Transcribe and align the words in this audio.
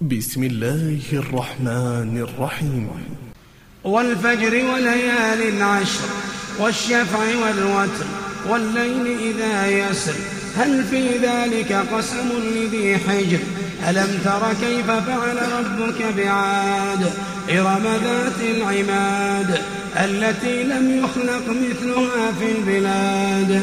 بسم 0.00 0.44
الله 0.44 1.00
الرحمن 1.12 2.26
الرحيم. 2.28 2.88
والفجر 3.84 4.54
وليال 4.54 5.62
عشر 5.62 6.08
والشفع 6.60 7.18
والوتر 7.18 8.06
والليل 8.48 9.18
إذا 9.20 9.66
يسر. 9.66 10.14
هل 10.56 10.84
في 10.84 11.18
ذلك 11.18 11.72
قسم 11.72 12.28
لذي 12.54 12.98
حجر؟ 12.98 13.38
ألم 13.88 14.18
تر 14.24 14.54
كيف 14.60 14.86
فعل 14.86 15.36
ربك 15.52 16.02
بعاد؟ 16.16 17.12
إرم 17.50 17.82
ذات 18.04 18.40
العماد 18.40 19.60
التي 19.96 20.62
لم 20.62 20.98
يخلق 20.98 21.46
مثلها 21.48 22.32
في 22.38 22.52
البلاد. 22.58 23.62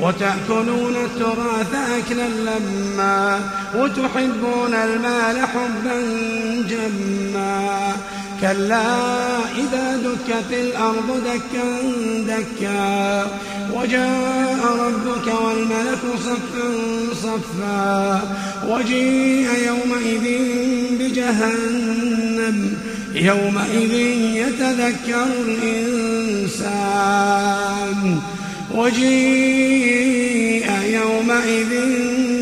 وتأكلون 0.00 0.96
التراث 0.96 1.74
أكلا 1.74 2.28
لما 2.28 3.40
وتحبون 3.74 4.74
المال 4.74 5.46
حبا 5.46 6.02
جما 6.68 7.92
كلا 8.40 8.84
إذا 9.38 9.96
دكت 9.96 10.52
الأرض 10.52 11.22
دكا 11.24 11.78
دكا 12.26 13.26
وجاء 13.74 14.60
ربك 14.80 15.26
والملك 15.44 16.02
صفا 16.24 16.68
صفا 17.22 18.20
وجيء 18.68 19.48
يومئذ 19.66 20.26
بجهنم 20.98 22.74
يومئذ 23.14 23.92
يتذكر 24.36 25.26
الإنسان 25.46 26.27
وجيء 28.78 30.68
يومئذ 30.82 31.72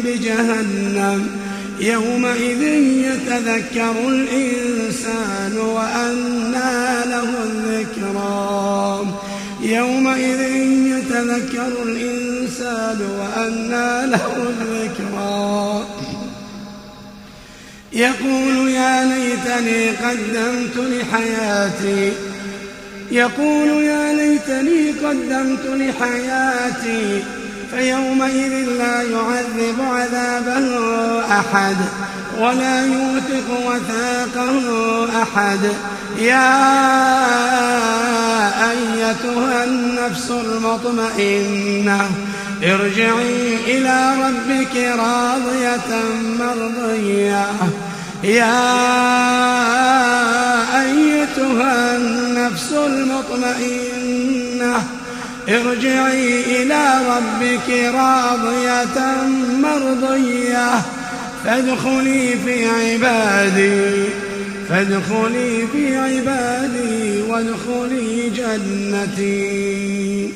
بجهنم. 0.05 1.21
يومئذ 1.81 2.63
يتذكر 3.07 3.95
الإنسان 4.09 5.59
وأنى 5.59 7.11
له 7.11 7.31
الذكرى. 7.45 9.07
يومئذ 9.63 10.41
يتذكر 10.93 11.73
الإنسان 11.83 12.99
وأنى 13.19 14.11
له 14.11 14.27
الذكرى. 14.37 15.87
يقول 17.93 18.69
يا 18.69 19.05
ليتني 19.05 19.91
قدمت 19.91 20.77
لحياتي 20.77 22.13
يقول 23.11 23.69
يا 23.69 24.13
ليتني 24.13 24.91
قدمت 24.91 25.65
لحياتي 25.67 27.25
فيومئذ 27.71 28.69
لا 28.79 29.03
يعذب 29.03 29.79
عذابه 29.81 30.69
أحد 31.25 31.77
ولا 32.39 32.87
يوثق 32.87 33.49
وثاقه 33.67 34.59
أحد. 35.23 35.61
يا 36.19 36.57
أيتها 38.71 39.65
النفس 39.65 40.31
المطمئنة 40.31 42.11
ارجعي 42.63 43.57
إلى 43.67 44.13
ربك 44.23 44.77
راضية 44.77 45.91
مرضية. 46.39 47.47
يا 48.25 50.16
النفس 52.57 52.73
المطمئنة. 52.73 54.83
ارجعي 55.49 56.63
إلى 56.63 57.01
ربك 57.09 57.71
راضية 57.71 58.99
مرضية. 59.63 60.83
فادخلي 61.45 62.37
في 62.45 62.67
عبادي 62.67 64.05
فادخلي 64.69 65.67
في 65.73 65.97
عبادي 65.97 67.23
وادخلي 67.29 68.31
جنتي. 68.31 70.33